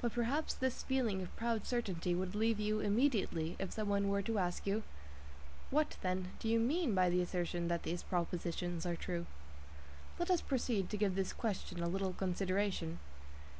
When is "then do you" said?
6.00-6.60